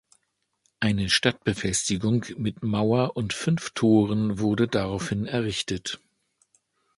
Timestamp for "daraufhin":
4.67-5.27